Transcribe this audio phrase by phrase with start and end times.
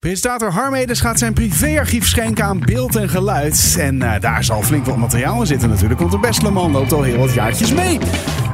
[0.00, 3.76] Presentator Harmedes gaat zijn privéarchief schenken aan beeld en geluid.
[3.78, 6.92] En eh, daar zal flink wat materiaal in zitten natuurlijk, want de beste man loopt
[6.92, 7.98] al heel wat jaartjes mee.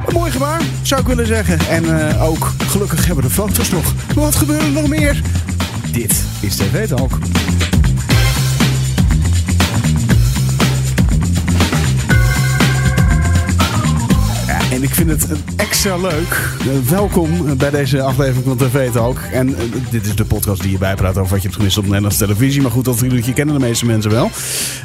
[0.05, 1.59] Een mooi gebaar, zou ik willen zeggen.
[1.59, 3.93] En eh, ook, gelukkig hebben we de foto's nog.
[4.15, 5.21] Maar wat gebeurt er nog meer?
[5.91, 7.17] Dit is TV Talk.
[14.77, 16.39] En ik vind het extra leuk.
[16.59, 19.19] Eh, welkom bij deze aflevering van TV Talk.
[19.31, 21.83] En eh, dit is de podcast die je bijpraat over wat je hebt gemist op
[21.83, 22.61] Nederlandse televisie.
[22.61, 23.03] Maar goed, dat
[23.33, 24.31] kennen de meeste mensen wel.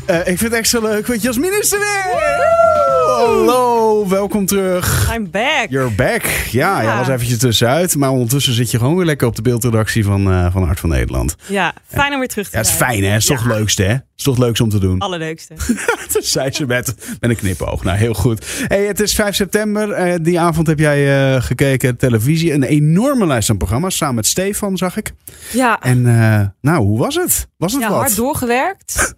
[0.05, 2.72] Eh, ik vind het extra leuk, want Jasmin is er weer!
[3.17, 5.13] Hallo, welkom terug.
[5.15, 5.67] I'm back.
[5.69, 6.23] You're back.
[6.51, 6.87] Ja, Ja.
[6.89, 7.97] jij was eventjes tussenuit.
[7.97, 10.89] Maar ondertussen zit je gewoon weer lekker op de beeldredactie van, eh, van Hart van
[10.89, 11.35] Nederland.
[11.47, 12.91] Ja, fijn om weer terug te Ja, het is zijn.
[12.91, 13.09] fijn hè?
[13.11, 13.89] Het is toch het leukste hè?
[13.93, 14.99] Het is toch het leukste om te doen.
[14.99, 15.55] Allerleukste.
[16.13, 17.85] Dat zei ze met, met een knipoog.
[17.85, 18.65] Nou, heel goed.
[18.67, 19.91] Hey, het is 5 september.
[19.91, 22.53] Eh, die avond heb jij eh, gekeken televisie.
[22.53, 23.97] Een enorme lijst aan programma's.
[23.97, 25.13] Samen met Stefan, zag ik.
[25.53, 26.03] Ja, En
[26.61, 27.49] nou, hoe was het?
[27.57, 27.99] Was het ja wat?
[27.99, 29.15] hard doorgewerkt.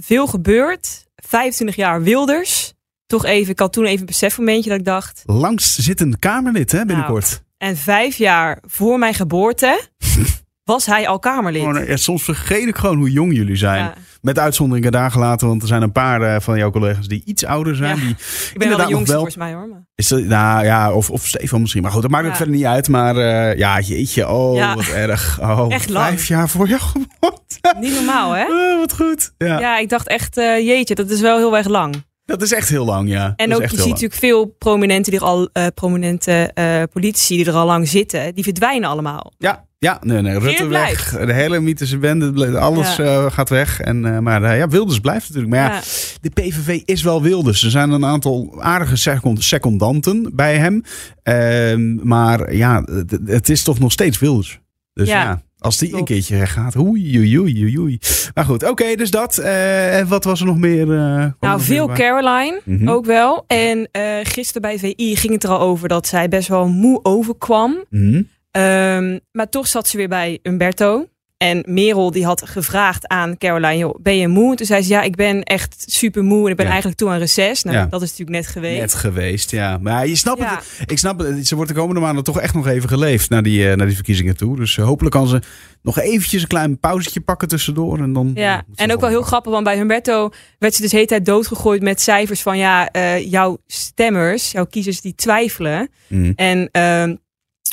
[0.00, 1.06] Veel gebeurd.
[1.16, 2.76] 25 jaar Wilders.
[3.08, 5.22] Toch even, ik had toen even een besefmomentje dat ik dacht.
[5.26, 7.42] Langs zit een Kamerlid hè, binnenkort.
[7.58, 9.80] En vijf jaar voor mijn geboorte
[10.64, 11.62] was hij al Kamerlid.
[11.62, 13.84] Gewoon, ja, soms vergeet ik gewoon hoe jong jullie zijn.
[13.84, 13.94] Ja.
[14.20, 15.48] Met uitzonderingen daar gelaten.
[15.48, 17.96] Want er zijn een paar eh, van jouw collega's die iets ouder zijn.
[17.96, 18.02] Ja.
[18.04, 18.10] Die
[18.52, 19.68] Ik ben wel de jongste wel- volgens mij hoor.
[19.68, 19.86] Maar.
[19.94, 21.82] Is dat, nou ja, of, of Stefan misschien.
[21.82, 22.34] Maar goed, dat maakt Ja.
[22.36, 22.88] verder niet uit.
[22.88, 24.28] Maar eh, ja, jeetje.
[24.28, 25.40] Oh, wat erg.
[25.40, 26.06] Oh, Echt lang.
[26.06, 27.74] Vijf jaar voor jou geboorte.
[27.80, 28.44] Niet normaal hè?
[28.72, 29.32] Oh, wat goed.
[29.38, 29.58] Ja.
[29.60, 31.94] Ja, ik dacht echt, eh, jeetje, dat is wel heel erg lang.
[32.28, 33.32] Dat is echt heel lang, ja.
[33.36, 37.46] En ook, je ziet natuurlijk veel prominenten die er al, eh, prominente eh, politici die
[37.46, 39.32] er al lang zitten, die verdwijnen allemaal.
[39.38, 40.38] Ja, ja, nee, nee.
[40.38, 41.10] Rutte weg.
[41.26, 43.04] De hele mythische bende, alles Ja.
[43.04, 43.80] eh, gaat weg.
[43.80, 45.54] En, eh, maar eh, ja, Wilders blijft natuurlijk.
[45.54, 45.80] Maar ja, Ja.
[46.20, 47.62] de PVV is wel Wilders.
[47.64, 50.82] Er zijn een aantal aardige second- secondanten bij hem.
[51.22, 52.84] Ehm, maar ja,
[53.26, 54.60] het, is toch nog steeds Wilders.
[54.92, 56.76] Dus Ja, als die een keertje weggaat.
[56.76, 57.98] Oei, oei, oei, oei.
[58.34, 59.38] Maar goed, oké, dus dat.
[59.38, 60.92] En wat was er nog meer?
[60.92, 61.96] eh, Nou, veel bij?
[61.96, 62.88] Caroline Mhm.
[62.88, 63.44] ook wel.
[63.46, 67.00] En eh, gisteren bij VI ging het er al over dat zij best wel moe
[67.02, 67.84] overkwam.
[67.90, 68.22] Mhm.
[68.50, 71.06] Ehm, maar toch zat ze weer bij Umberto.
[71.38, 74.50] En Merel die had gevraagd aan Caroline, joh, ben je moe?
[74.50, 76.70] En toen zei ze, ja, ik ben echt super moe en ik ben Ja.
[76.70, 77.62] eigenlijk toe aan reces.
[77.62, 77.86] Nou, Ja.
[77.86, 78.80] dat is natuurlijk net geweest.
[78.80, 79.78] Net geweest, ja.
[79.80, 80.62] Maar je snapt Ja.
[80.78, 80.90] het.
[80.90, 81.46] Ik snap het.
[81.46, 83.94] Ze wordt de komende maanden toch echt nog even geleefd naar die, eh, naar die
[83.94, 84.56] verkiezingen toe.
[84.56, 85.40] Dus eh, hopelijk kan ze
[85.82, 87.98] nog eventjes een klein pauzetje pakken tussendoor.
[87.98, 90.90] En dan, Ja, ze en ook wel heel grappig, want bij Humberto werd ze dus
[90.90, 95.88] de hele tijd doodgegooid met cijfers van ja, eh, jouw stemmers, jouw kiezers die twijfelen.
[96.06, 96.32] Mhm.
[96.36, 97.14] En ehm,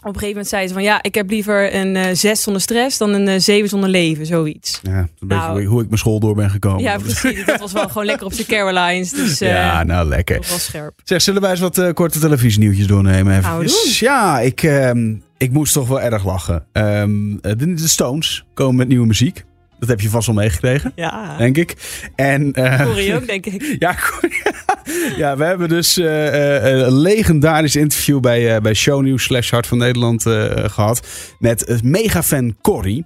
[0.10, 2.62] op een gegeven moment zei ze van ja, ik heb liever een eh, zes zonder
[2.62, 4.80] stress dan een eh, zeven zonder leven, zoiets.
[4.84, 5.66] Ja, een beetje Nou.
[5.66, 6.82] hoe ik mijn school door ben gekomen.
[6.82, 7.46] Ja, precies.
[7.46, 9.12] Dat was wel gewoon lekker op zijn Carolines.
[9.12, 10.36] Dus eh ja, nou lekker.
[10.36, 11.00] dat was scherp.
[11.04, 13.38] Zeg, zullen wij eens wat korte televisienieuwtjes doornemen?
[13.38, 13.58] Even?
[13.60, 13.70] Doen.
[14.00, 16.66] Ja, ik, ehm, ik moest toch wel erg lachen.
[16.72, 19.44] Ehm, de, de Stones komen met nieuwe muziek.
[19.80, 21.76] Dat heb je vast wel meegekregen, Ja, denk ik.
[22.16, 23.76] En, eh, sorry ook, denk ik.
[23.80, 24.42] Ja, goed.
[25.18, 29.68] ja, we hebben dus eh, eh, een legendarisch interview bij, eh, bij Shownieuws slash Hart
[29.68, 31.08] van Nederland eh, gehad.
[31.40, 33.06] Met uh, megafan Corrie.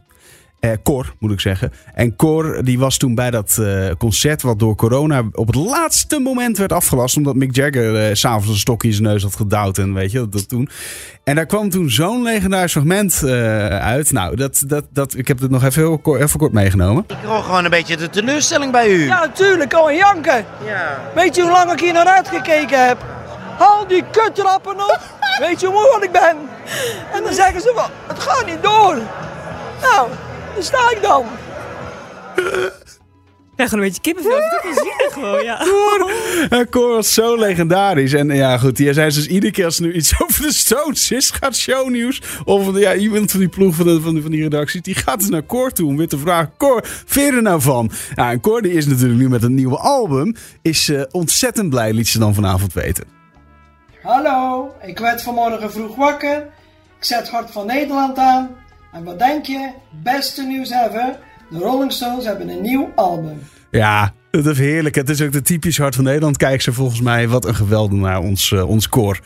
[0.59, 1.73] Eh, Cor, moet ik zeggen.
[1.93, 6.19] En Cor, die was toen bij dat eh, concert wat door corona op het laatste
[6.19, 7.17] moment werd afgelast.
[7.17, 10.17] Omdat Mick Jagger s s'avonds een stokje in zijn neus had gedouwd en weet je,
[10.17, 10.69] dat, dat toen.
[11.23, 14.11] En daar kwam toen zo'n legendarisch fragment eh, uit.
[14.11, 17.05] Nou, dat, dat, dat, ik heb het nog even, heel kort, even kort meegenomen.
[17.07, 19.05] Ik hoor gewoon een beetje de teleurstelling bij u.
[19.05, 20.45] Ja, natuurlijk, al janken.
[20.65, 20.99] Ja.
[21.15, 23.05] Weet je hoe lang ik hier naar uitgekeken heb?
[23.57, 24.99] Haal die kutrappen op.
[25.45, 26.37] Weet je hoe moe ik ben?
[27.13, 28.97] En dan zeggen ze het gaat niet door.
[29.81, 30.09] Nou,
[30.53, 31.25] daar sta ik dan.
[33.59, 34.37] Ik krijg gewoon een beetje kippenvel.
[34.37, 36.57] Ik vind het ook wel zielig gewoon, ja.
[36.57, 38.13] Ja, Cor was zo legendarisch.
[38.13, 41.11] En ja, goed, die zei dus iedere keer als er nu iets over de Stones
[41.11, 42.21] is, gaat shownieuws.
[42.45, 45.19] Of ja, iemand van die ploeg van, de, van, die, van die redactie, die gaat
[45.19, 47.91] dus naar Cor toe om weer te vragen: Cor, vind je er nou van?
[48.15, 50.35] Ja, en Cor die is natuurlijk nu met een nieuwe album.
[50.61, 53.03] Is eh, ontzettend blij, liet ze dan vanavond weten.
[54.01, 56.37] Hallo, ik werd vanmorgen vroeg wakker.
[56.97, 58.49] Ik zet Hart van Nederland aan.
[58.91, 59.69] En wat denk je?
[60.03, 61.19] Beste nieuws ever.
[61.49, 63.39] De Rolling Stones hebben een nieuw album.
[63.71, 64.95] Ja, het is heerlijk.
[64.95, 66.37] Het is ook de typisch Hart van Nederland.
[66.37, 67.27] Kijk ze volgens mij.
[67.27, 69.19] Wat een geweldenaar, ons, eh, ons Cor.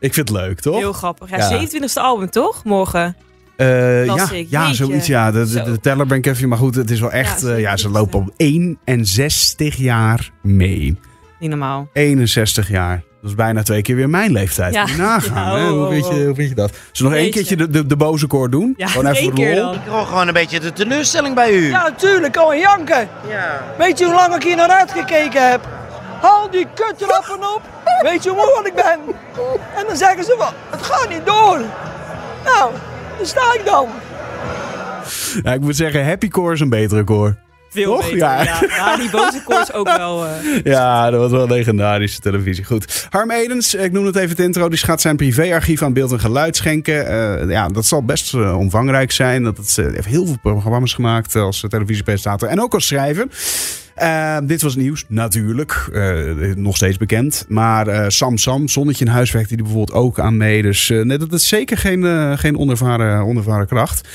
[0.00, 0.76] Ik vind het leuk, toch?
[0.76, 1.30] Heel grappig.
[1.30, 1.48] Ja, Ja.
[1.48, 2.64] 27e album, toch?
[2.64, 3.16] Morgen.
[3.56, 5.06] Eh, Las ja, ja zoiets.
[5.06, 6.48] Ja, de, de, de teller ben ik even.
[6.48, 7.40] Maar goed, het is wel echt.
[7.40, 10.98] Ja, eh, ja, ze lopen op 61 jaar mee.
[11.40, 11.88] Niet normaal.
[11.92, 13.02] 61 jaar.
[13.20, 14.74] Dat is bijna twee keer weer mijn leeftijd.
[14.74, 14.80] Ja.
[14.80, 15.50] Moet je nagaan.
[15.52, 15.64] Ja, hè?
[15.64, 16.24] oh, Hoe, oh, weet je, oh.
[16.24, 16.70] hoe vind je dat?
[16.92, 18.74] Zullen we nog één keertje de, de, de boze koor doen?
[18.76, 19.64] Ja, Gewoon even één voor de keer lol.
[19.64, 19.74] dan.
[19.74, 21.68] Ik hoor gewoon een beetje de teleurstelling bij u.
[21.68, 23.08] Ja, natuurlijk, al janken.
[23.28, 23.62] Ja.
[23.78, 25.68] Weet je hoe lang ik hier naar uitgekeken heb?
[26.20, 27.60] Haal die kutrappen op.
[28.02, 28.98] Weet je hoe moe ik ben?
[29.76, 31.58] En dan zeggen ze van, het gaat niet door.
[32.44, 32.70] Nou,
[33.18, 33.88] daar sta ik dan.
[35.42, 37.36] Ja, ik moet zeggen, Happy Core is een betere core.
[37.70, 38.02] Veel Toch?
[38.04, 38.18] beter.
[38.18, 38.42] Ja.
[38.42, 38.60] Ja.
[38.68, 40.26] Ja, die boze koers ook wel.
[40.26, 40.30] eh,
[40.74, 42.64] Ja, dat was wel legendarische televisie.
[42.64, 43.06] Goed.
[43.10, 44.68] Harm Edens, ik noem het even het intro.
[44.68, 47.06] Die gaat zijn privéarchief aan beeld en geluid schenken.
[47.06, 49.42] Eh, ja, dat zal best eh, omvangrijk zijn.
[49.42, 53.26] Dat het, heeft heel veel programma's gemaakt als televisiepresentator en ook als schrijver.
[54.44, 55.88] Dit was nieuws, natuurlijk.
[56.56, 57.44] Nog steeds bekend.
[57.48, 60.62] Maar Sam Sam, Zonnetje in huis werkte die bijvoorbeeld ook aan mee.
[60.62, 64.08] Dus nee, dat is zeker geen, geen onervaren, onervaren kracht.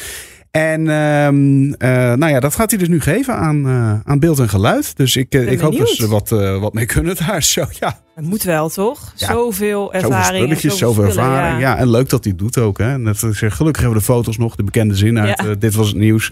[0.53, 4.39] En ehm, eh, nou ja, dat gaat hij dus nu geven aan, eh, aan beeld
[4.39, 4.97] en geluid.
[4.97, 6.29] Dus ik, eh, ik hoop dat ze wat,
[6.59, 7.43] wat mee kunnen daar.
[7.43, 9.13] Zo, ja, Het moet wel, toch?
[9.15, 9.27] Ja.
[9.27, 10.27] Zoveel zoveel ervaring.
[10.27, 11.61] en spulletjes, zoveel spullen, ervaring.
[11.61, 11.77] Ja.
[11.77, 12.77] en leuk dat hij doet ook.
[12.77, 13.09] Hè.
[13.09, 15.41] Ik zeg, gelukkig hebben we de foto's nog, de bekende zin uit.
[15.43, 15.55] Ja.
[15.55, 16.31] dit was het nieuws.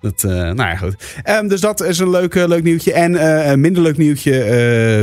[0.00, 0.96] Dat, nou ja, goed.
[1.22, 2.92] Ehm, dus dat is een leuk, leuk nieuwtje.
[2.92, 4.32] En een minder leuk nieuwtje.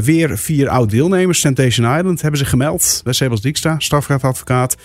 [0.03, 1.41] weer vier oud-deelnemers.
[1.41, 3.01] Temptation Island hebben zich gemeld.
[3.03, 4.75] Bij Sebas Dijkstra, strafrechtadvocaat.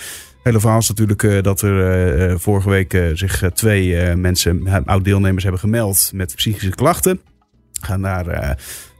[0.42, 5.42] Hele verhaal is natuurlijk eh, dat er eh, eh, vorige week zich twee mensen, oud-deelnemers,
[5.42, 7.20] hebben gemeld met psychische klachten.
[7.80, 8.50] Gaan daar eh,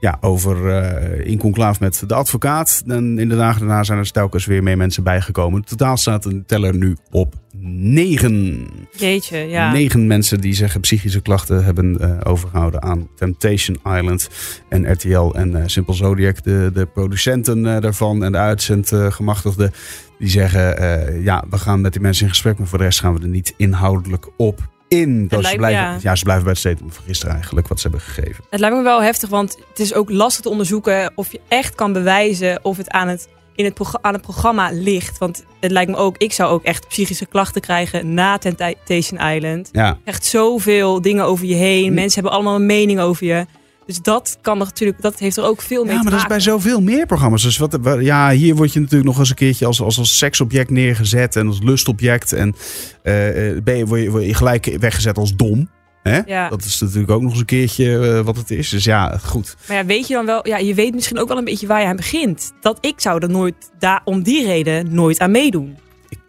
[0.03, 2.83] ja, over eh, in conclaaf met de advocaat.
[2.87, 5.61] En in de dagen daarna zijn er telkens weer meer mensen bijgekomen.
[5.61, 8.67] In totaal staat een teller nu op negen.
[8.97, 9.73] Jeetje, ja.
[9.73, 14.29] Negen mensen die zeggen psychische klachten hebben eh, overgehouden aan Temptation Island
[14.69, 16.43] en RTL en eh, Simple Zodiac.
[16.43, 19.73] De, de producenten daarvan en de uitzendgemachtigden.
[20.19, 22.59] die zeggen, ja, we gaan met die mensen in gesprek.
[22.59, 25.29] Maar voor de rest gaan we er niet inhoudelijk op in.
[25.29, 25.99] Dat ze, blijven, ja.
[26.00, 26.15] ja.
[26.17, 28.44] ze blijven bij het statement van gisteren eigenlijk, wat ze hebben gegeven.
[28.50, 31.75] Het lijkt me wel heftig, want het is ook lastig te onderzoeken of je echt
[31.75, 35.19] kan bewijzen of het aan het, in het, progr- aan het programma ligt.
[35.19, 39.69] Want het lijkt me ook, ik zou ook echt psychische klachten krijgen na Temptation Island.
[39.73, 41.94] Ja, Echt zoveel dingen over je heen.
[41.94, 43.47] Mensen hebben allemaal een mening over je.
[43.93, 46.21] Dus dat kan er natuurlijk, dat heeft er ook veel mee Ja, te maar dat
[46.21, 46.53] is bij maken.
[46.53, 47.43] zoveel meer programma's.
[47.43, 50.19] Dus wat, wa- ja, hier word je natuurlijk nog eens een keertje als, als, als
[50.19, 52.33] seksobject neergezet en als lustobject.
[52.33, 52.55] En
[53.03, 55.69] eh, eh, ben je, word, je, word je gelijk weggezet als dom.
[56.03, 56.21] Hè?
[56.27, 56.49] Ja.
[56.49, 58.69] Dat is natuurlijk ook nog eens een keertje eh, wat het is.
[58.69, 59.56] Dus ja, goed.
[59.69, 61.81] Maar ja, weet je dan wel, ja, je weet misschien ook wel een beetje waar
[61.81, 62.53] je aan begint.
[62.61, 65.77] Dat ik zou er nooit, daar, om die reden, nooit aan meedoen.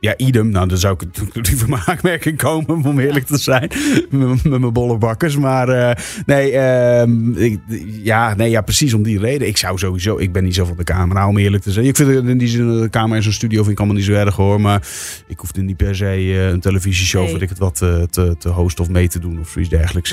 [0.03, 0.49] Ja, idem.
[0.49, 3.71] Nou, dan zou ik natuurlijk liever mijn aanmerking komen, om eerlijk te zijn.
[4.09, 5.37] met, met mijn bollebakkers.
[5.37, 7.59] Maar eh, nee, ehm, ik,
[8.01, 9.47] ja, nee, ja, precies om die reden.
[9.47, 11.85] Ik zou sowieso, ik ben niet zo van de camera, om eerlijk te zijn.
[11.85, 14.13] Ik vind in die zin, de camera in zo'n studio vind ik allemaal niet zo
[14.13, 14.61] erg hoor.
[14.61, 14.87] Maar
[15.27, 17.39] ik hoefde niet per se eh, een televisieshow, Nee.
[17.39, 20.11] ik het wat, eh, te, te hosten of mee te doen of zoiets dergelijks.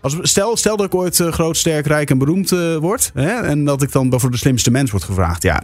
[0.00, 2.50] Als, stel, stel dat ik ooit groot, sterk, rijk en beroemd
[2.80, 3.10] word.
[3.14, 5.42] Hè, en dat ik dan voor de slimste mens word gevraagd.
[5.42, 5.62] Ja,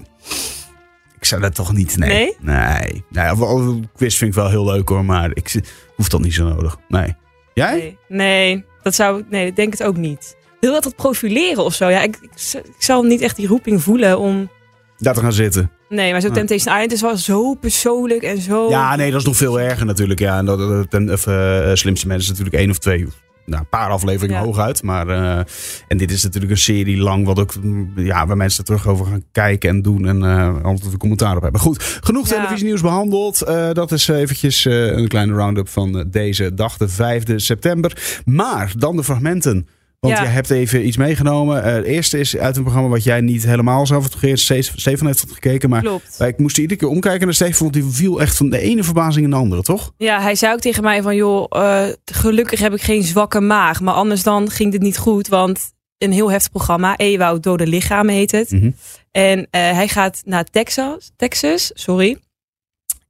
[1.29, 1.97] zou dat toch niet.
[1.97, 2.37] Nee.
[2.41, 3.05] Nee?
[3.11, 3.37] Nee.
[3.37, 5.05] wel, een quiz vind ik wel heel leuk hoor.
[5.05, 5.61] Maar ik
[5.97, 6.77] hoef dat niet zo nodig.
[6.89, 7.15] Nee.
[7.55, 7.75] Jij?
[7.75, 10.37] Nee, nee, dat zou, nee, ik denk het ook niet.
[10.61, 11.89] Wil dat dat profileren of zo?
[11.89, 12.19] Ja, ik,
[12.53, 14.51] ik, zal niet echt die roeping voelen om...
[14.97, 15.71] Daar te gaan zitten.
[15.89, 16.31] Nee, maar Nee.
[16.31, 18.69] Temptation Island is wel zo persoonlijk en zo...
[18.69, 20.21] Ja, nee, dat is nog veel erger natuurlijk.
[20.21, 23.07] Ja, en dat, dat- ten, of, eh, slimste mensen natuurlijk één of twee.
[23.49, 24.45] Nou, een paar afleveringen Ja.
[24.45, 24.83] hooguit.
[24.83, 25.45] Maar, eh,
[25.89, 28.87] en dit is natuurlijk een serie lang, wat ook, mm, ja, waar mensen er terug
[28.87, 30.07] over gaan kijken en doen.
[30.07, 31.61] En eh altijd een commentaar op hebben.
[31.61, 32.35] Goed, genoeg Ja.
[32.35, 33.43] televisienieuws behandeld.
[33.43, 38.21] Eh, dat is eventjes een kleine round-up van deze dag, de 5e september.
[38.25, 39.67] Maar dan de fragmenten.
[40.01, 40.23] Want Ja.
[40.23, 41.65] je hebt even iets meegenomen.
[41.65, 44.65] Eh, het eerste is uit een programma wat jij niet helemaal zelf hebt gegeven.
[44.81, 46.21] Steven heeft het gekeken, maar Klopt.
[46.21, 48.83] ik moest er iedere keer omkijken naar Steven, want die viel echt van de ene
[48.85, 49.93] verbazing in de andere, toch?
[49.97, 53.81] Ja, hij zei ook tegen mij van, joh, eh, gelukkig heb ik geen zwakke maag.
[53.81, 56.97] Maar anders dan ging dit niet goed, want een heel heftig programma.
[56.97, 58.51] Ewout Dode Lichaam heet het.
[58.51, 58.71] Mhm.
[59.11, 62.19] En eh, hij gaat naar Texas, Texas, sorry.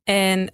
[0.05, 0.53] En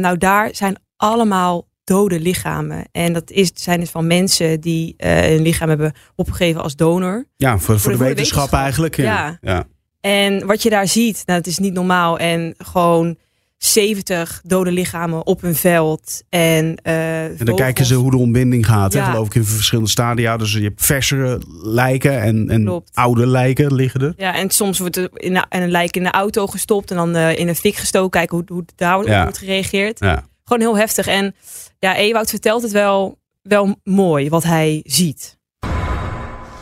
[0.00, 2.84] nou, daar zijn allemaal dode lichamen.
[2.92, 7.24] En dat is, zijn dus van mensen die eh hun lichaam hebben opgegeven als donor.
[7.36, 8.96] Ja, voor, voor, de- de, voor de wetenschap, eigenlijk.
[8.96, 9.04] Ja.
[9.04, 9.38] Ja.
[9.40, 9.64] ja.
[10.00, 12.18] En wat je daar ziet, nou, het is niet normaal.
[12.18, 13.16] En gewoon
[13.58, 16.22] 70 dode lichamen op een veld.
[16.28, 19.10] En, eh, En dan kijken ze hoe de ontbinding gaat, hè, Ja.
[19.10, 20.36] geloof ik, in verschillende stadia.
[20.36, 22.90] Dus je hebt versere lijken en, en Klopt.
[22.94, 24.12] oude lijken liggen er.
[24.16, 27.14] Ja, en soms wordt er in een, een lijk in de auto gestopt en dan
[27.16, 28.10] eh, in een fik gestoken.
[28.10, 29.22] Kijken hoe, hoe daar op Ja.
[29.22, 29.98] wordt gereageerd.
[29.98, 30.24] Ja.
[30.44, 31.06] Gewoon heel heftig.
[31.06, 31.34] En
[31.78, 35.36] ja, Ewout vertelt het wel, wel mooi wat hij ziet.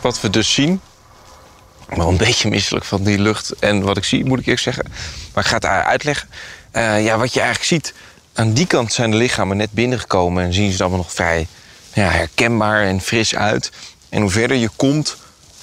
[0.00, 0.80] Wat we dus zien.
[1.88, 4.84] Wel een beetje misselijk van die lucht en wat ik zie, moet ik eerlijk zeggen.
[5.34, 6.28] Maar ik ga het uitleggen.
[6.70, 7.94] Eh, ja, wat je eigenlijk ziet.
[8.32, 11.46] Aan die kant zijn de lichamen net binnengekomen en zien ze er allemaal nog vrij
[11.92, 13.70] ja, herkenbaar en fris uit.
[14.08, 15.16] En hoe verder je komt,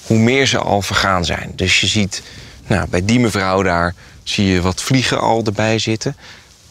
[0.06, 1.52] hoe meer ze al vergaan zijn.
[1.54, 2.22] Dus je ziet
[2.66, 6.16] nou, bij die mevrouw daar zie je wat vliegen al erbij zitten.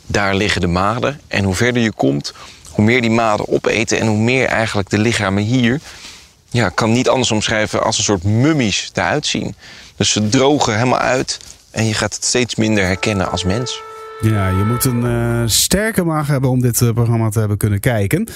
[0.08, 1.20] Daar liggen de maden.
[1.28, 2.34] En hoe verder je komt,
[2.72, 5.80] hoe meer die maden opeten en hoe meer eigenlijk de lichamen hier
[6.50, 9.56] ja, kan niet anders omschrijven als een soort mummies eruit zien.
[9.96, 11.40] Dus ze drogen helemaal uit
[11.72, 13.82] en je gaat het steeds minder herkennen als mens.
[14.22, 17.80] Ja, je moet een eh, sterke maag hebben om dit eh, programma te hebben kunnen
[17.80, 18.28] kijken.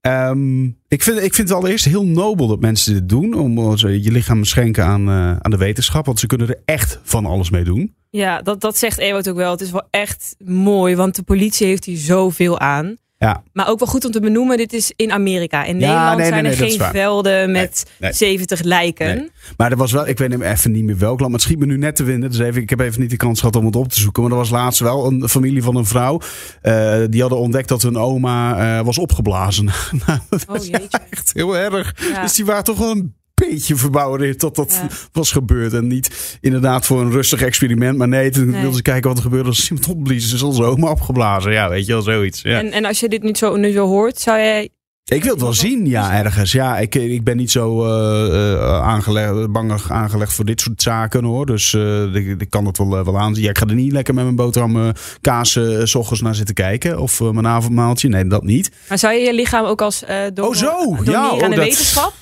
[0.00, 3.34] Ehm, ik, vind, ik vind het allereerst heel nobel dat mensen dit doen.
[3.34, 6.06] Om je lichaam te schenken aan, eh, aan de wetenschap.
[6.06, 7.94] Want ze kunnen er echt van alles mee doen.
[8.10, 9.50] Ja, dat, dat zegt Ewout ook wel.
[9.50, 12.96] Het is wel echt mooi, want de politie heeft hier zoveel aan.
[13.26, 13.42] Ja.
[13.52, 15.64] Maar ook wel goed om te benoemen, dit is in Amerika.
[15.64, 18.12] In Nederland nee, zijn nee, er is geen velden met nee.
[18.12, 19.16] 70 lijken.
[19.16, 19.30] Nee.
[19.56, 21.58] Maar er was wel, ik weet hem even niet meer welk land, maar het schiet
[21.58, 22.30] me nu net te winnen.
[22.30, 24.22] Dus even, ik heb even niet de kans gehad om het op te zoeken.
[24.22, 26.20] Maar er was laatst wel een familie van een vrouw.
[26.62, 29.68] eh, die hadden ontdekt dat hun oma eh, was opgeblazen.
[30.06, 30.98] Nou, dat Oh jeetje.
[31.10, 31.94] echt heel erg.
[32.12, 32.22] Ja.
[32.22, 33.14] Dus die waren toch wel een
[33.50, 34.96] beetje verbouwereerd dat dat Ja.
[35.12, 35.72] was gebeurd.
[35.72, 37.98] En niet inderdaad voor een rustig experiment.
[37.98, 38.54] Maar nee, toen Nee.
[38.60, 40.32] wilden ze kijken wat er gebeurde als iemand opblies.
[40.32, 41.52] Is onze oma opgeblazen.
[41.52, 42.42] Ja, weet je wel, zoiets.
[42.42, 42.58] Ja.
[42.58, 44.68] En, en als je dit nu zo, nu zo hoort, zou jij...
[45.10, 46.52] Ik wil het wel zien, ja, ergens.
[46.52, 51.46] Ja, ik, ik ben niet zo eh, aangelegd, bangig aangelegd voor dit soort zaken hoor.
[51.46, 53.44] Dus eh, ik, ik kan het wel, wel aanzien.
[53.44, 56.98] Ja, ik ga er niet lekker met mijn boterham kaas s ochtends naar zitten kijken.
[56.98, 58.08] Of mijn avondmaaltje.
[58.08, 58.70] Nee, dat niet.
[58.88, 60.96] Maar zou je je lichaam ook als door, Oh, zo.
[61.04, 62.12] Ja, aan oh, de dat- wetenschap?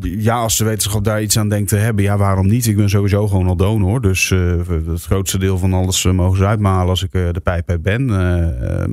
[0.00, 2.66] Ja, als de wetenschap daar iets aan denkt te hebben, ja, waarom niet?
[2.66, 4.00] Ik ben sowieso gewoon al donor.
[4.00, 4.28] Dus
[4.88, 8.06] het grootste deel van alles mogen ze uitmalen als ik de pijp uit ben.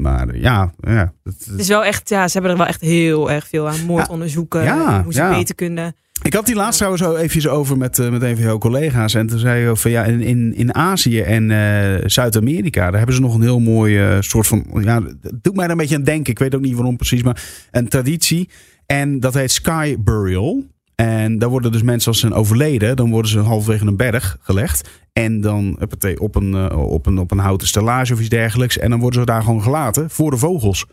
[0.01, 1.13] Maar ja, ja.
[1.23, 3.85] het- Het is wel echt, ja, ze hebben er wel echt heel erg veel aan.
[3.85, 5.37] Moordonderzoeken, Ja, hoe ze ja.
[5.37, 5.95] beter kunnen.
[6.21, 9.13] Ik had die laatst trouwens zo eventjes over met, eh, met een van jouw collega's.
[9.13, 13.15] En toen zei je van ja, in, in, in Azië en eh, Zuid-Amerika, daar hebben
[13.15, 14.65] ze nog een heel mooi eh, soort van.
[14.81, 15.01] Ja,
[15.41, 16.31] doet mij er een beetje aan denken.
[16.31, 18.49] Ik weet ook niet waarom precies, maar een traditie.
[18.85, 20.65] En dat heet Sky Burial.
[20.95, 24.37] En daar worden dus mensen als ze zijn overleden, dan worden ze halverwege een berg
[24.41, 24.89] gelegd.
[25.13, 25.79] En dan
[26.17, 28.77] op een, eh, op, een, op een houten stellage of iets dergelijks.
[28.77, 30.85] En dan worden ze daar gewoon gelaten voor de vogels.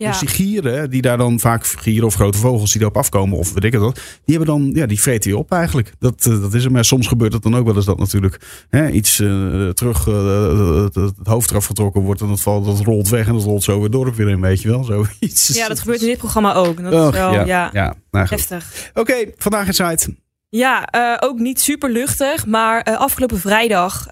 [0.00, 0.10] Ja.
[0.10, 3.52] Dus die gieren, die daar dan vaak gieren of grote vogels die erop afkomen, of
[3.52, 5.92] weet ik het wat, die hebben dan, ja, die vreten je op eigenlijk.
[5.98, 6.70] Dat, eh, dat is er.
[6.70, 10.82] Maar soms gebeurt het dan ook wel eens dat natuurlijk hè, iets eh, terug, eh,
[10.82, 13.62] het, het hoofd eraf getrokken wordt en dat valt, dat rolt weg en dat rolt
[13.62, 15.48] zo weer dorp weer in, weet je wel, zoiets.
[15.48, 16.82] ja, dat gebeurt in dit programma ook.
[16.82, 17.94] Dat Och, is wel, ja, ja, ja.
[18.10, 18.90] Nou, heftig.
[18.94, 20.16] Oké, vandaag in site.
[20.48, 20.88] Ja,
[21.20, 22.46] ook niet super luchtig.
[22.46, 24.06] Maar afgelopen vrijdag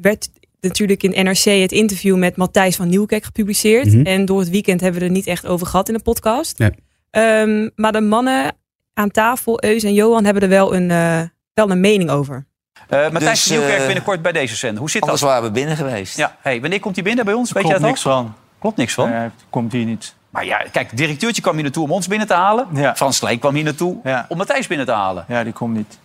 [0.00, 0.28] werd
[0.60, 3.86] natuurlijk in NRC het interview met Matthijs van Nieuwkerk gepubliceerd.
[3.94, 4.06] Mhm.
[4.06, 6.58] En door het weekend hebben we er niet echt over gehad in de podcast.
[6.58, 6.70] Ja.
[7.10, 8.56] Ehm, maar de mannen
[8.94, 11.20] aan tafel, Eus en Johan, hebben er wel een, eh,
[11.54, 12.46] wel een mening over.
[12.88, 14.78] Eh Matthijs Dus, van Nieuwkerk eh, binnenkort bij deze zender.
[14.80, 15.30] Hoe zit Anders dat?
[15.30, 16.16] waren we binnen geweest.
[16.16, 17.52] Ja, hey, wanneer komt hij binnen bij ons?
[17.52, 18.12] Weet je Klopt dat niks al?
[18.12, 18.34] van.
[18.58, 19.10] Klopt niks van.
[19.10, 20.14] Nee, komt hier niet.
[20.30, 22.66] Maar ja, kijk, directeurtje kwam hier naartoe om ons binnen te halen.
[22.74, 22.94] Ja.
[22.96, 24.26] Frans Sleek kwam hier naartoe Ja.
[24.28, 25.24] om Matthijs binnen te halen.
[25.28, 25.98] Ja, die komt niet.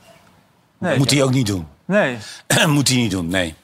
[0.80, 0.98] Nee.
[0.98, 1.68] Moet hij ook niet doen.
[1.86, 2.18] Nee.
[2.68, 3.56] Moet hij niet doen, nee.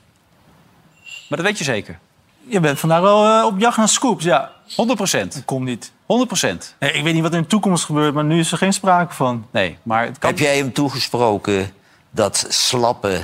[1.32, 2.00] Maar dat weet je zeker.
[2.48, 4.52] Je bent vandaag wel eh, op jacht naar scoops, ja.
[4.76, 5.42] 100 procent.
[5.46, 5.92] Komt niet.
[6.06, 6.76] 100 procent.
[6.80, 9.14] Nee, ik weet niet wat in de toekomst gebeurt, maar nu is er geen sprake
[9.14, 9.46] van.
[9.52, 10.30] Nee, maar het kan...
[10.30, 11.72] Heb jij hem toegesproken
[12.10, 13.22] dat slappe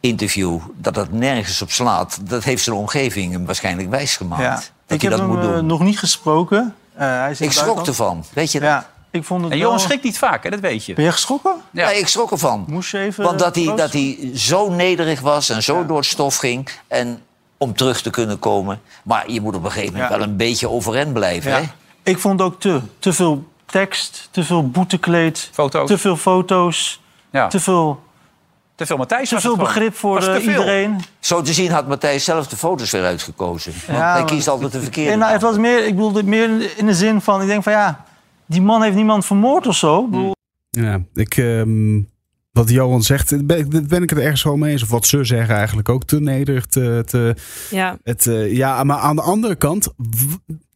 [0.00, 2.18] interview, dat het nergens op slaat?
[2.28, 4.42] Dat heeft zijn omgeving hem waarschijnlijk wijsgemaakt.
[4.42, 4.54] Ja.
[4.54, 5.66] Dat Ik hij heb dat hem moet eh, doen.
[5.66, 6.74] nog niet gesproken.
[6.94, 8.68] Eh, hij Ik schrok ervan, weet je dat?
[8.68, 9.66] Ja, ik vond het En wel...
[9.66, 10.50] Johan schrikt niet vaak, hè?
[10.50, 10.94] dat weet je.
[10.94, 11.54] Ben jij geschrokken?
[11.70, 11.86] Ja.
[11.86, 12.64] Nee, ik schrok ervan.
[12.68, 13.24] Moest je even...
[13.24, 16.68] Want dat hij, dat hij zo nederig was en zo door het stof ging...
[16.88, 17.22] en
[17.58, 18.80] om terug te kunnen komen.
[19.04, 20.18] Maar je moet op een gegeven moment Ja.
[20.18, 21.56] wel een beetje overeind blijven, Ja.
[21.56, 21.62] hè?
[22.02, 22.80] Ik vond ook te.
[22.98, 25.88] Te veel tekst, te veel boetekleed, Foto's.
[25.88, 27.48] te veel foto's, Ja.
[27.48, 28.02] te veel,
[28.74, 31.00] Te veel Matthijs te was veel begrip voor eh, iedereen.
[31.20, 33.72] Zo te zien had Matthijs zelf de foto's weer uitgekozen.
[33.86, 35.10] Want hij kiest altijd de verkeerde.
[35.12, 37.72] En nou, het was meer, ik bedoelde meer in de zin van, ik denk van
[37.72, 38.04] ja,
[38.46, 40.08] die man heeft niemand vermoord of zo.
[40.70, 42.00] Ja, ik, ehm,
[42.52, 44.82] wat Johan zegt, ben, ik- ben ik het ergens wel mee eens.
[44.82, 46.66] Of wat ze zeggen eigenlijk ook, te nederig.
[46.66, 47.34] Te, te,
[47.70, 47.98] Ja.
[48.02, 49.88] het, eh, ja, maar aan de andere kant,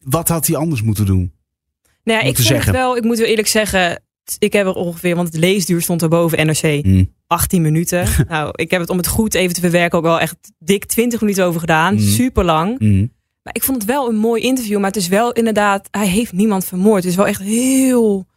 [0.03, 1.31] wat had hij anders moeten doen?
[2.03, 4.01] Nou ja, ik vond het wel, ik moet wel eerlijk zeggen,
[4.39, 7.03] ik heb er ongeveer, want het leesduur stond er boven NRC, Hm.
[7.27, 8.05] 18 minuten.
[8.29, 11.21] nou, ik heb het om het goed even te verwerken ook wel echt dik 20
[11.21, 11.93] minuten over gedaan.
[11.93, 11.99] Mm.
[11.99, 12.79] Super lang.
[12.79, 13.05] Hm.
[13.43, 14.77] Maar ik vond het wel een mooi interview.
[14.77, 17.03] Maar het is wel inderdaad, hij heeft niemand vermoord.
[17.03, 18.27] Het is wel echt heel,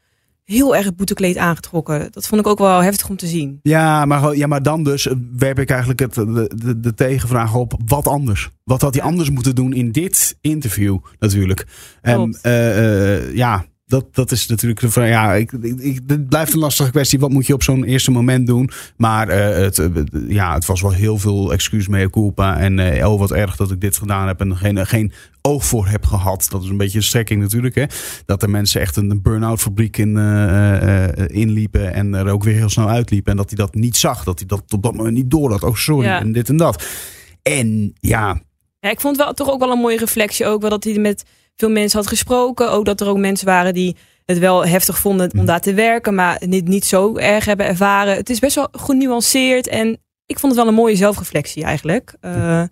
[0.45, 2.09] heel erg boetekleed aangetrokken.
[2.13, 3.61] Dat vond ik ook wel heftig om te zien.
[3.63, 7.55] Ja, maar, ja, maar dan dus eh, werp ik eigenlijk het, de, de, de tegenvraag
[7.55, 7.75] op.
[7.87, 8.51] Wat anders?
[8.65, 11.67] Wat had hij anders moeten doen in dit interview natuurlijk?
[12.01, 15.09] En eh, eh, ja, dat, dat is natuurlijk de vraag.
[15.09, 17.19] Ja, ik, ik, het blijft een lastige kwestie.
[17.19, 18.71] Wat moet je op zo'n eerste moment doen?
[18.97, 19.89] Maar eh, het, eh,
[20.29, 22.59] ja, het was wel heel veel excuus mea culpa.
[22.59, 26.05] En oh, wat erg dat ik dit gedaan heb en geen, geen oog voor heb
[26.05, 26.47] gehad.
[26.51, 27.75] Dat is een beetje een strekking natuurlijk.
[27.75, 27.85] Hè?
[28.27, 30.17] Dat er mensen echt een burn-out fabriek in,
[31.27, 31.95] inliepen.
[31.95, 33.31] En er ook weer heel snel uitliepen.
[33.31, 34.25] En dat hij dat niet zag.
[34.25, 35.63] Dat hij dat op dat moment niet door had.
[35.63, 36.07] Oh, sorry.
[36.07, 36.21] Ja.
[36.21, 36.85] En dit en dat.
[37.43, 38.41] En ja,
[38.81, 40.47] Ja, ik vond wel toch ook wel een mooie reflectie.
[40.47, 41.25] Ook wel dat hij met
[41.57, 42.71] veel mensen had gesproken.
[42.71, 46.15] Ook dat er ook mensen waren die het wel heftig vonden om daar te werken.
[46.15, 48.17] Maar het niet zo erg hebben ervaren.
[48.17, 49.69] Het is best wel genuanceerd.
[49.69, 52.15] En ik vond het wel een mooie zelfreflectie eigenlijk.
[52.21, 52.63] Eh,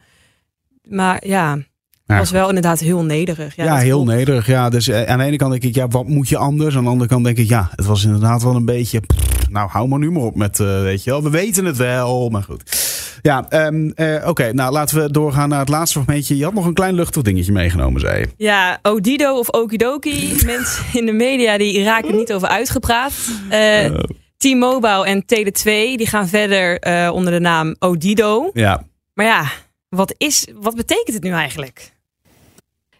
[0.88, 1.58] maar ja,
[2.06, 3.56] Ja, was wel inderdaad heel nederig.
[3.56, 4.46] Ja, Ja, heel nederig.
[4.46, 6.76] Ja, dus eh, aan de ene kant denk ik, ja, wat moet je anders?
[6.76, 9.00] Aan de andere kant denk ik, ja, het was inderdaad wel een beetje.
[9.00, 11.22] pff, nou, hou maar nu maar op met, eh, weet je wel.
[11.22, 12.89] We weten het wel, maar goed.
[13.22, 14.52] Ja, ehm, eh, oké.
[14.52, 16.36] nou, laten we doorgaan naar het laatste fragmentje.
[16.36, 18.28] Je had nog een klein luchtig dingetje meegenomen, zei je.
[18.36, 20.34] Ja, Odido of Okidoki.
[20.46, 23.12] Mensen in de media die raken niet over uitgepraat.
[23.48, 23.84] Eh,
[24.36, 25.62] T-Mobile en Tele2
[25.96, 28.50] die gaan verder eh, onder de naam Odido.
[28.52, 28.82] Ja,
[29.14, 29.44] Maar ja,
[29.88, 31.92] wat, is, wat betekent het nu eigenlijk?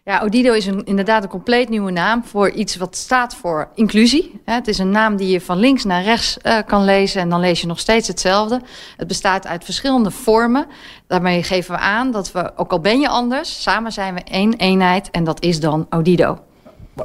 [0.05, 4.41] Ja, Odido is een, inderdaad een compleet nieuwe naam voor iets wat staat voor inclusie.
[4.45, 7.29] Hè, Het is een naam die je van links naar rechts eh, kan lezen en
[7.29, 8.61] dan lees je nog steeds hetzelfde.
[8.97, 10.67] Het bestaat uit verschillende vormen.
[11.07, 14.53] Daarmee geven we aan dat we, ook al ben je anders, samen zijn we één
[14.53, 16.39] eenheid en dat is dan Odido.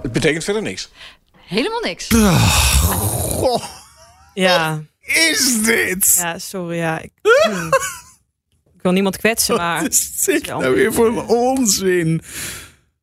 [0.02, 0.90] Het betekent verder niks.
[1.46, 2.08] Helemaal niks.
[2.08, 3.64] Goh,
[4.34, 6.16] Ja, is dit?
[6.20, 6.76] ja sorry.
[6.76, 6.98] Ja.
[7.00, 7.66] Ik, hmm.
[8.74, 12.22] ik wil niemand kwetsen, maar Wat is dit nou weer voor een onzin?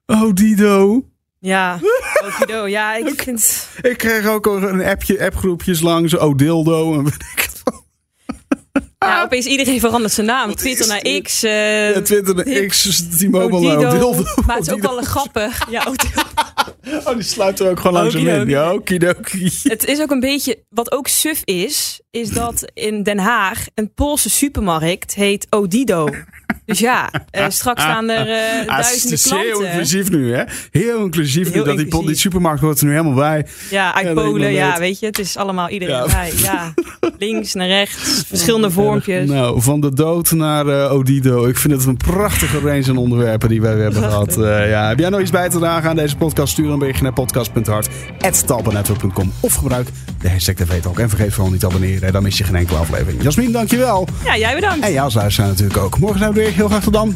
[0.06, 1.04] Oh, Dido.
[1.40, 1.80] ja,
[2.26, 2.68] Okido.
[2.68, 3.68] Ja, ik vind...
[3.82, 6.18] Ik kreeg ook een appje, appgroepjes langs.
[6.18, 6.94] Oh, dildo.
[6.94, 7.62] En weet ik het.
[9.00, 10.56] Ja, opeens iedereen verandert zijn naam.
[10.64, 11.24] Twitter naar dit?
[11.24, 11.44] X.
[11.44, 13.82] eh, Ja, Twitter de X, T-Mobile, Odido.
[13.82, 14.24] nou, dildo.
[14.46, 14.88] Maar het is ook Odido.
[14.90, 15.70] wel een grappig.
[15.70, 16.22] Ja, Odido.
[17.06, 18.48] Oh, die sluit er ook gewoon langs hem in.
[18.50, 19.52] Ja, okidoki.
[19.64, 23.94] Het is ook een beetje, wat ook suf is, is dat in Den Haag een
[23.94, 26.08] Poolse supermarkt heet Odido.
[26.66, 28.28] Dus ja, eh, straks staan er
[28.68, 29.68] Ah, het is heel klanten.
[29.70, 30.44] inclusief nu, hè?
[30.72, 31.54] Heel inclusief nu.
[31.54, 32.08] Heel Dat die, inclusief.
[32.08, 33.46] die supermarkt hoort er nu helemaal bij.
[33.70, 34.80] Ja, uit Polen, ja, weet.
[34.80, 36.06] weet je, het is allemaal iedereen Ja.
[36.06, 36.32] bij.
[36.36, 36.74] Ja,
[37.20, 39.30] links naar rechts, verschillende vormpjes.
[39.30, 41.46] Nou, van de dood naar eh, Odido.
[41.46, 44.38] Ik vind het een prachtige range aan onderwerpen die wij hebben gehad.
[44.38, 44.88] Eh, ja.
[44.88, 46.52] Heb jij nog iets bij te dragen aan deze podcast?
[46.54, 49.88] Stuur een berichtje naar podcast.hart.talpanetwerk.com of gebruik
[50.22, 51.00] de hashtag TVTalk.
[51.00, 53.24] En vergeet vooral niet te abonneren, dan mis je geen enkele aflevering.
[53.24, 54.08] Jasmin, dankjewel.
[54.26, 54.86] Ja, jij bedankt.
[54.86, 56.00] En jou als luisteraar natuurlijk ook.
[56.00, 56.53] Morgen zijn we er weer.
[56.54, 57.14] Heel graag tot.